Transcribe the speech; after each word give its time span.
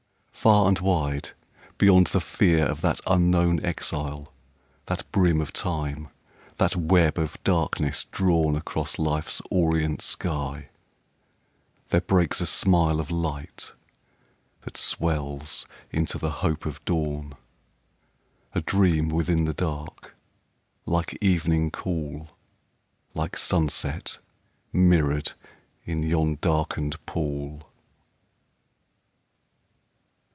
Far 0.31 0.67
and 0.67 0.79
wide, 0.79 1.33
Beyond 1.77 2.07
the 2.07 2.19
fear 2.19 2.65
of 2.65 2.81
that 2.81 2.99
unknown 3.05 3.63
exile, 3.63 4.33
That 4.87 5.05
brim 5.11 5.39
of 5.39 5.53
Time, 5.53 6.07
that 6.55 6.75
web 6.75 7.19
of 7.19 7.37
darkness 7.43 8.05
drawn 8.05 8.55
Across 8.55 8.97
Life's 8.97 9.39
orient 9.51 10.01
sky, 10.01 10.69
there 11.89 12.01
breaks 12.01 12.41
a 12.41 12.47
smile 12.47 12.99
Of 12.99 13.11
light 13.11 13.73
that 14.61 14.77
swells 14.77 15.67
into 15.91 16.17
the 16.17 16.31
hope 16.31 16.65
of 16.65 16.83
dawn: 16.85 17.35
A 18.55 18.61
dream 18.61 19.09
within 19.09 19.45
the 19.45 19.53
dark, 19.53 20.15
like 20.87 21.15
evening 21.21 21.69
cool, 21.69 22.31
Like 23.13 23.37
sunset 23.37 24.17
mirror'd 24.73 25.33
in 25.85 26.01
yon 26.01 26.39
darken'd 26.41 26.97
pool. 27.05 27.67